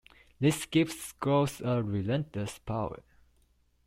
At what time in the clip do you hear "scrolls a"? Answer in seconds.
0.99-1.83